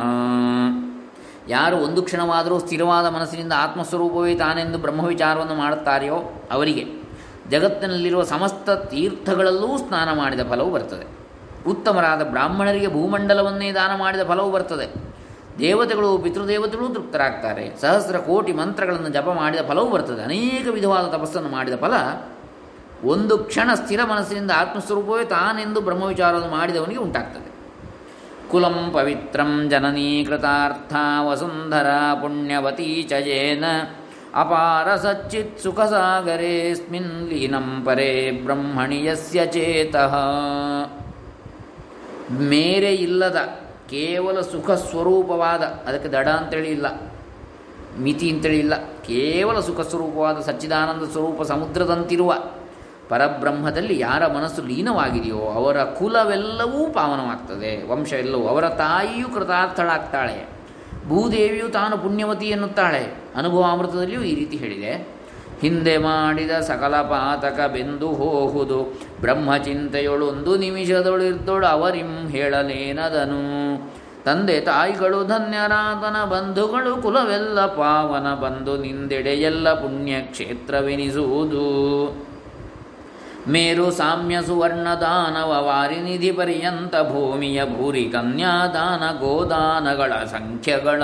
[1.48, 6.18] ಯಾರು ಒಂದು ಕ್ಷಣವಾದರೂ ಸ್ಥಿರವಾದ ಮನಸ್ಸಿನಿಂದ ಆತ್ಮಸ್ವರೂಪವೇ ತಾನೆಂದು ಬ್ರಹ್ಮವಿಚಾರವನ್ನು ಮಾಡುತ್ತಾರೆಯೋ
[6.52, 6.84] ಅವರಿಗೆ
[7.50, 11.06] ಜಗತ್ತಿನಲ್ಲಿರುವ ಸಮಸ್ತ ತೀರ್ಥಗಳಲ್ಲೂ ಸ್ನಾನ ಮಾಡಿದ ಫಲವು ಬರ್ತದೆ
[11.66, 14.86] ಉತ್ತಮರಾದ ಬ್ರಾಹ್ಮಣರಿಗೆ ಭೂಮಂಡಲವನ್ನೇ ದಾನ ಮಾಡಿದ ಫಲವು ಬರ್ತದೆ
[15.58, 17.72] ದೇವತೆಗಳು, ಪಿತೃದೇವತೆಗಳು ತೃಪ್ತರಾಗ್ತಾರೆ.
[17.80, 20.22] ಸಹಸ್ರ ಕೋಟಿ ಮಂತ್ರಗಳನ್ನು ಜಪ ಮಾಡಿದ ಫಲವೂ ಬರ್ತದೆ.
[20.22, 21.92] ಅನೇಕ ವಿಧವಾದ ತಪಸ್ಸನ್ನು ಮಾಡಿದ ಫಲ,
[23.04, 27.48] ಒಂದು ಕ್ಷಣ ಸ್ಥಿರ ಮನಸ್ಸಿನಿಂದ ಆತ್ಮಸ್ವರೂಪವೇ ತಾನೆಂದು ಬ್ರಹ್ಮವಿಚಾರವನ್ನು ಮಾಡಿದವನಿಗೆ ಉಂಟಾಗ್ತದೆ.
[28.50, 30.94] ಕುಲಂ ಪವಿತ್ರಂ ಜನನೀ ಕೃತಾರ್ಥ
[31.30, 31.86] ವಸುಂಧರ
[32.20, 33.64] ಪುಣ್ಯವತಿ ಚಜೇನ
[34.34, 40.16] ಅಪಾರ ಸಚ್ಚಿತ್ ಸುಖಸಾಗರೇಸ್ಮಿನ್ ಲೀನಂ ಪರೇ ಬ್ರಹ್ಮಣಿಯಸ್ಯ ಚೇತಃ.
[42.32, 46.86] ಮೇರೆ ಇಲ್ಲದ ಕೇವಲ ಸುಖ ಸ್ವರೂಪವಾದ, ಅದಕ್ಕೆ ದಡ ಅಂತೇಳಿ ಇಲ್ಲ,
[47.98, 48.74] ಮಿತಿ ಅಂತೇಳಿ ಇಲ್ಲ,
[49.06, 52.34] ಕೇವಲ ಸುಖ ಸ್ವರೂಪವಾದ ಸಚ್ಚಿದಾನಂದ ಸ್ವರೂಪ ಸಮುದ್ರದಂತಿರುವ
[53.08, 57.88] ಪರಬ್ರಹ್ಮದಲ್ಲಿ ಯಾರ ಮನಸ್ಸು ಲೀನವಾಗಿದೆಯೋ ಅವರ ಕುಲವೆಲ್ಲವೂ ಪಾವನವಾಗ್ತದೆ.
[57.88, 60.48] ವಂಶ ಎಲ್ಲವೂ ಅವರ ತಾಯಿಯೂ ಕೃತಾರ್ಥಳಾಗ್ತಾಳೆ.
[61.08, 63.14] ಭೂದೇವಿಯು ತಾನು ಪುಣ್ಯವತಿ ಎನ್ನುತ್ತಾಳೆ.
[63.36, 65.18] ಅನುಭವ ಅಮೃತದಲ್ಲಿಯೂ ಈ ರೀತಿ ಹೇಳಿದೆ.
[65.60, 68.78] ಹಿಂದೆ ಮಾಡಿದ ಸಕಲ ಪಾತಕ ಬೆಂದು ಹೋಹುದು
[70.56, 73.42] ನಿಮಿಷದೊಳು ಇರ್ತೋಳು ಅವರಿಂ ಹೇಳಲೇನದನು.
[74.28, 81.66] ತಂದೆ ತಾಯಿಗಳು ಧನ್ಯರಾತನ ಬಂಧುಗಳು ಕುಲವೆಲ್ಲ ಪಾವನ ಬಂದು ನಿಂದೆಡೆಯೆಲ್ಲ ಪುಣ್ಯ ಕ್ಷೇತ್ರವೆನಿಸುವುದು
[83.48, 91.02] ಮೇರು ಸಾಮ್ಯ ಸುವರ್ಣ ದಾನವ ವಾರಿನಿಧಿ ಪರ್ಯಂತ ಭೂಮಿಯ ಭೂರಿ ಕನ್ಯಾದಾನ ಗೋದಾನಗಳ ಸಂಖ್ಯೆಗಳ.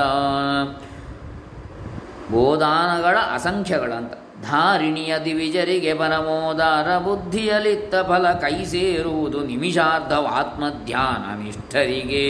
[2.33, 4.13] ಗೋದಾನಗಳ ಅಸಂಖ್ಯಗಳಂತ
[4.43, 12.27] ಧಾರಿಣಿಯ ದಿವಿಜರಿಗೆ ಪರಮೋದಾರ ಬುದ್ಧಿಯಲಿತ್ತ ಫಲ ಕೈ ಸೇರುವುದು ನಿಮಿಷಾರ್ಧವಾತ್ಮಧ್ಯಾನ ನಿಷ್ಠರಿಗೆ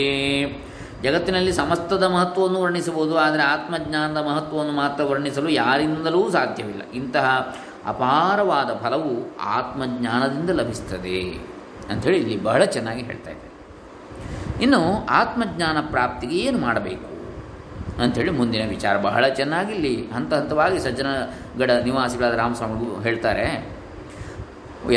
[1.03, 6.83] ಜಗತ್ತಿನಲ್ಲಿ ಸಮಸ್ತದ ಮಹತ್ವವನ್ನು ವರ್ಣಿಸಬಹುದು, ಆದರೆ ಆತ್ಮಜ್ಞಾನದ ಮಹತ್ವವನ್ನು ಮಾತ್ರ ವರ್ಣಿಸಲು ಯಾರಿಂದಲೂ ಸಾಧ್ಯವಿಲ್ಲ.
[6.99, 7.25] ಇಂತಹ
[7.91, 9.11] ಅಪಾರವಾದ ಫಲವು
[9.57, 11.19] ಆತ್ಮಜ್ಞಾನದಿಂದ ಲಭಿಸ್ತದೆ
[11.91, 13.51] ಅಂಥೇಳಿ ಇಲ್ಲಿ ಬಹಳ ಚೆನ್ನಾಗಿ ಹೇಳ್ತಾ ಇದ್ದಾರೆ.
[14.63, 14.79] ಇನ್ನು
[15.19, 17.09] ಆತ್ಮಜ್ಞಾನ ಪ್ರಾಪ್ತಿಗೆ ಏನು ಮಾಡಬೇಕು
[18.03, 18.93] ಅಂಥೇಳಿ ಮುಂದಿನ ವಿಚಾರ.
[19.09, 23.45] ಬಹಳ ಚೆನ್ನಾಗಿ ಇಲ್ಲಿ ಹಂತ ಹಂತವಾಗಿ ಸಜ್ಜನಗಡ ನಿವಾಸಿಗಳಾದ ರಾಮಸ್ವಾಮಿಗೂ ಹೇಳ್ತಾರೆ,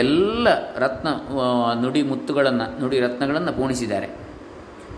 [0.05, 0.49] ಎಲ್ಲ
[0.85, 1.09] ರತ್ನ
[1.83, 4.09] ನುಡಿ ಮುತ್ತುಗಳನ್ನು, ನುಡಿ ರತ್ನಗಳನ್ನು ಪೂಣಿಸಿದ್ದಾರೆ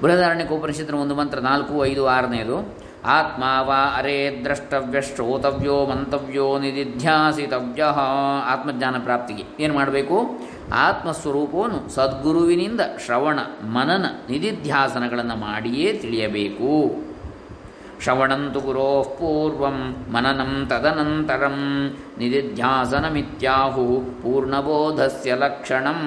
[0.01, 2.91] ಬೃಹದಾರಣ್ಯಕೋಪನಿಷತ್ತಿನ ಒಂದು ಮಂತ್ರ, ನಾಲ್ಕು, ಐದು, ಆರನೆಯದು.
[3.05, 7.83] ಆತ್ಮ ವಾ ಅರೇ ದ್ರಷ್ಟವ್ಯ ಶ್ರೋತವ್ಯೋ ಮಂತವ್ಯೋ ನಿಧಿಧ್ಯಾಸಿತವ್ಯ.
[8.45, 10.39] ಆತ್ಮಜ್ಞಾನ ಪ್ರಾಪ್ತಿಗೆ ಏನು ಮಾಡಬೇಕು?
[10.75, 16.95] ಆತ್ಮಸ್ವರೂಪವನ್ನು ಸದ್ಗುರುವಿನಿಂದ ಶ್ರವಣ, ಮನನ, ನಿಧಿಧ್ಯಾಸನಗಳನ್ನು ಮಾಡಿಯೇ ತಿಳಿಯಬೇಕು.
[18.03, 26.01] ಶ್ರವಣಂತು ಗುರೋ ಪೂರ್ವಂ, ಮನನಂ ತದನಂತರಂ, ನಿಧಿಧ್ಯಾಸನಮಿತ್ಯಾಹು ಪೂರ್ಣಬೋಧಸ್ಯ ಲಕ್ಷಣಂ.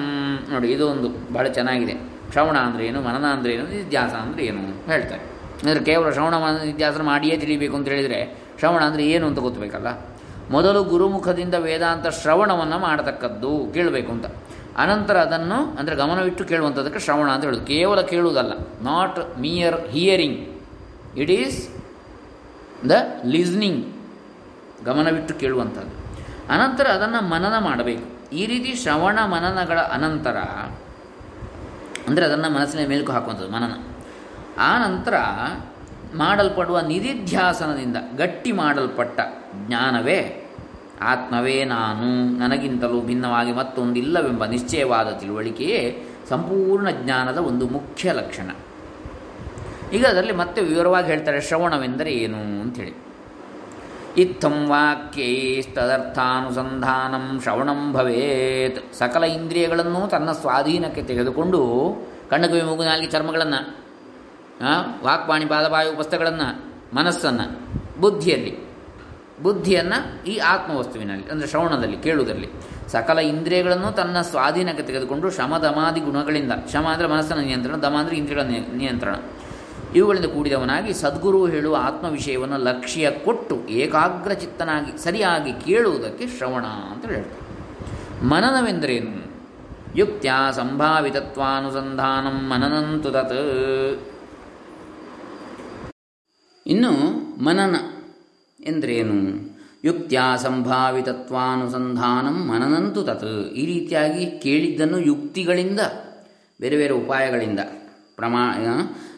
[0.52, 2.13] ನೋಡಿ, ಇದೊಂದು ಬಹಳ ಚೆನ್ನಾಗಿದೆ.
[2.34, 4.62] ಶ್ರವಣ ಅಂದ್ರೇನು ಮನನ ಅಂದರೆ ಏನು ನಿಧ್ಯಾಸನ ಅಂದರೆ ಏನು
[4.92, 5.22] ಹೇಳ್ತಾರೆ.
[5.60, 8.18] ಅಂದರೆ ಕೇವಲ ಶ್ರವಣ, ಮನನ ನಿಧ್ಯಾಸನ ಮಾಡಿಯೇ ತಿಳಿಬೇಕು ಅಂತ ಹೇಳಿದರೆ
[8.60, 9.90] ಶ್ರವಣ ಅಂದರೆ ಏನು ಅಂತ ಗೊತ್ತಬೇಕಲ್ಲ?
[10.54, 14.26] ಮೊದಲು ಗುರುಮುಖದಿಂದ ವೇದಾಂತ ಶ್ರವಣವನ್ನು ಮಾಡತಕ್ಕದ್ದು ಕೇಳಬೇಕು ಅಂತ.
[14.82, 17.64] ಅನಂತರ ಅದನ್ನು ಅಂದರೆ ಗಮನವಿಟ್ಟು ಕೇಳುವಂಥದ್ದಕ್ಕೆ ಶ್ರವಣ ಅಂತ ಹೇಳೋದು.
[17.72, 18.52] ಕೇವಲ ಕೇಳುವುದಲ್ಲ
[18.90, 20.40] not mere hearing
[21.22, 21.58] it is
[22.90, 22.96] the
[23.34, 23.82] listening
[24.88, 25.94] ಗಮನವಿಟ್ಟು ಕೇಳುವಂಥದ್ದು.
[26.54, 28.06] ಅನಂತರ ಅದನ್ನು ಮನನ ಮಾಡಬೇಕು.
[28.38, 30.38] ಈ ರೀತಿ ಶ್ರವಣ ಮನನಗಳ ಅನಂತರ
[32.08, 33.74] ಅಂದರೆ ಅದನ್ನು ಮನಸ್ಸಿನ ಮೇಲುಕು ಹಾಕುವಂಥದ್ದು, ಮನನ.
[34.58, 35.14] ಆ ನಂತರ
[36.14, 39.20] ಮಾಡಲ್ಪಡುವ ನಿಧಿಧ್ಯಾಸನದಿಂದ ಗಟ್ಟಿ ಮಾಡಲ್ಪಟ್ಟ
[39.66, 40.18] ಜ್ಞಾನವೇ
[41.02, 42.08] ಆತ್ಮವೇ ನಾನು,
[42.38, 45.80] ನನಗಿಂತಲೂ ಭಿನ್ನವಾಗಿ ಮತ್ತೊಂದಿಲ್ಲವೆಂಬ ನಿಶ್ಚಯವಾದ ತಿಳುವಳಿಕೆಯೇ
[46.28, 48.50] ಸಂಪೂರ್ಣ ಜ್ಞಾನದ ಒಂದು ಮುಖ್ಯ ಲಕ್ಷಣ.
[49.92, 52.94] ಈಗ ಅದರಲ್ಲಿ ಮತ್ತೆ ವಿವರವಾಗಿ ಹೇಳ್ತಾರೆ ಶ್ರವಣವೆಂದರೆ ಏನು ಅಂಥೇಳಿ.
[54.18, 58.98] ಇತ್ತಂ ವಾಕ್ಯೈಸ್ತದರ್ಥಾನುಸಂಧಾನಂ ಶ್ರವಣಂ ಭವೇತ್.
[58.98, 61.60] ಸಕಲ ಇಂದ್ರಿಯಗಳನ್ನು ತನ್ನ ಸ್ವಾಧೀನಕ್ಕೆ ತೆಗೆದುಕೊಂಡು
[62.30, 63.84] ಕಣ್ಣು ಕಿವಿ ಮೂಗು ನಾಲ್ಕು ಚರ್ಮಗಳನ್ನು
[65.04, 67.60] ವಾಕ್ಪಾಣಿ ಪಾದಪಾಯ ಪುಸ್ತಕಗಳನ್ನು, ಮನಸ್ಸನ್ನು,
[68.00, 68.58] ಬುದ್ಧಿಯಲ್ಲಿ,
[69.42, 72.48] ಬುದ್ಧಿಯನ್ನು ಈ ಆತ್ಮವಸ್ತುವಿನಲ್ಲಿ, ಅಂದರೆ ಶ್ರವಣದಲ್ಲಿ ಕೇಳುವುದರಲ್ಲಿ
[72.92, 78.42] ಸಕಲ ಇಂದ್ರಿಯಗಳನ್ನು ತನ್ನ ಸ್ವಾಧೀನಕ್ಕೆ ತೆಗೆದುಕೊಂಡು ಶಮದಮಾದಿ ಗುಣಗಳಿಂದ ಶಮ ಅಂದರೆ ಮನಸ್ಸಿನ ನಿಯಂತ್ರಣ, ದಮ ಅಂದರೆ ಇಂದ್ರಿಯಗಳ
[78.76, 79.14] ನಿಯಂತ್ರಣ.
[79.94, 87.44] ಇವುಗಳಿಂದ ಕೂಡಿದವನಾಗಿ ಸದ್ಗುರು ಹೇಳುವ ಆತ್ಮವಿಷಯವನ್ನು ಲಕ್ಷ್ಯ ಕೊಟ್ಟು ಏಕಾಗ್ರ ಚಿತ್ತನಾಗಿ ಸರಿಯಾಗಿ ಕೇಳುವುದಕ್ಕೆ ಶ್ರವಣ ಅಂತ ಹೇಳ್ತಾರೆ.
[88.24, 89.34] ಮನನವೆಂದರೇನು?
[89.96, 94.00] ಯುಕ್ತಿಯ ಸಂಭಾವಿತತ್ವಾನುಸಂಧಾನಂ ಮನನಂತು ತತ್.
[96.66, 96.90] ಇನ್ನು
[97.44, 97.76] ಮನನ
[98.64, 99.54] ಎಂದರೇನು?
[99.84, 103.52] ಯುಕ್ತಿಯ ಸಂಭಾವಿತತ್ವಾನುಸಂಧಾನಂ ಮನನಂತು ತತ್.
[103.52, 105.80] ಈ ರೀತಿಯಾಗಿ ಕೇಳಿದ್ದನ್ನು ಯುಕ್ತಿಗಳಿಂದ,
[106.60, 107.60] ಬೇರೆ ಬೇರೆ ಉಪಾಯಗಳಿಂದ,
[108.16, 108.54] ಪ್ರಮಾ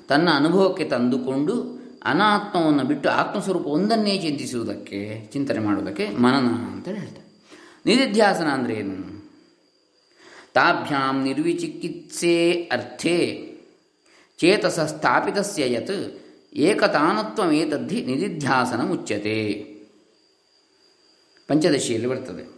[0.09, 7.27] ತನ್ನ ಅನುಭವಕ್ಕೆ ತಂದುಕೊಂಡು ಅನಾತ್ಮವನ್ನು ಬಿಟ್ಟು ಆತ್ಮಸ್ವರೂಪ ಒಂದನ್ನೇ ಚಿಂತಿಸುವುದಕ್ಕೆ, ಚಿಂತನೆ ಮಾಡುವುದಕ್ಕೆ ಮನನ ಅಂತ ಹೇಳ್ತಾರೆ.
[7.87, 9.17] ನಿಧಿಧ್ಯಾಸನ ಅಂದರೆ ಏನು?
[10.55, 13.53] ತಾಭ್ಯಾಂ ನಿರ್ವಿಚಿಕಿತ್ಸೆ ಅರ್ಥೇ
[14.39, 16.23] ಚೇತಸ ಸ್ಥಾಪಿತಸ್ಯ ಯತ್
[16.55, 19.53] ಏಕತಾನತ್ವಮೇತದ್ಧಿ ನಿಧಿಧ್ಯಾಸನ ಮುಚ್ಚತೆ.
[21.49, 22.56] ಪಂಚದಶಿಯಲ್ಲಿ ಬರ್ತದೆ.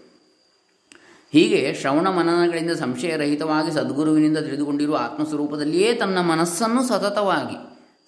[1.32, 7.56] ಹೀಗೆ ಶ್ರವಣ ಮನನಗಳಿಂದ ಸಂಶಯರಹಿತವಾಗಿ ಸದ್ಗುರುವಿನಿಂದ ತಿಳಿದುಕೊಂಡಿರುವ ಆತ್ಮಸ್ವರೂಪದಲ್ಲಿಯೇ ತನ್ನ ಮನಸ್ಸನ್ನು ಸತತವಾಗಿ,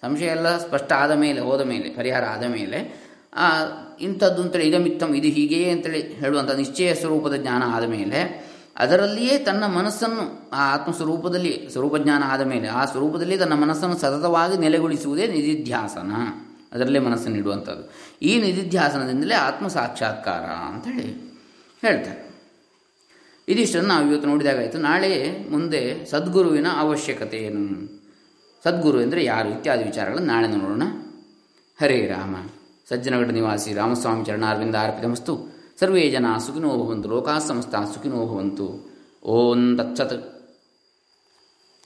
[0.01, 3.11] ಸಂಶಯ ಎಲ್ಲ ಸ್ಪಷ್ಟ ಆದ ಮೇಲೆ, ಹೋದ ಮೇಲೆ, ಪರಿಹಾರ ಆದ ಮೇಲೆ
[4.01, 10.49] ಇಂಥದ್ದು ಅಂತೇಳಿ ಇದಮಿತ್ತಂ, ಇದು ಹೀಗೆಯೇ ಅಂತೇಳಿ ಹೇಳುವಂಥ ನಿಶ್ಚಯ ಸ್ವರೂಪದ ಜ್ಞಾನ ಆದ ಮೇಲೆ, ಅದರಲ್ಲಿಯೇ ತನ್ನ ಮನಸ್ಸನ್ನು,
[10.53, 16.11] ಆ ಆತ್ಮಸ್ವರೂಪದಲ್ಲಿ, ಸ್ವರೂಪಜ್ಞಾನ ಆದ ಮೇಲೆ, ಆ ಸ್ವರೂಪದಲ್ಲಿ ತನ್ನ ಮನಸ್ಸನ್ನು ಸತತವಾಗಿ ನೆಲೆಗೊಳಿಸುವುದೇ ನಿಧಿಧ್ಯಾಸನ,
[16.73, 17.93] ಅದರಲ್ಲೇ ಮನಸ್ಸನ್ನು ಇಡುವಂಥದ್ದು.
[18.21, 21.37] ಈ ನಿಧಿಧ್ಯಾಸನದಿಂದಲೇ ಆತ್ಮ ಸಾಕ್ಷಾತ್ಕಾರ ಅಂತೇಳಿ
[21.81, 22.30] ಹೇಳ್ತಾರೆ.
[23.47, 24.77] ಇದಿಷ್ಟನ್ನು ನಾವು ಇವತ್ತು ನೋಡಿದಾಗಾಯಿತು.
[24.77, 27.87] ನಾಳೆ ಮುಂದೆ ಸದ್ಗುರುವಿನ ಅವಶ್ಯಕತೆ ಏನು?
[28.63, 29.49] ಸದ್ಗುರು ಎಂದರೆ ಯಾರು?
[29.49, 30.83] ಇತ್ಯಾದಿ ವಿಚಾರಗಳನ್ನು ನಾಳೆ ನೋಡೋಣ.
[31.81, 32.35] ಹರೇ ರಾಮ.
[32.89, 37.09] ಸಜ್ಜನಗಡ ನಿವಾಸಿ ರಾಮಸ್ವಾಮಿ ಚರಣಾರ್ವಿಂದ ಅರ್ಪಿತಮಸ್ತು ಸರ್ವೇ ಜನ ಸುಖಿನೋ ಭವಂತು.
[37.09, 38.91] ಲೋಕಾ ಸುಖಿನೋ ಭವಂತು.
[39.23, 40.30] ಓಂ ತತ್ಸತ್.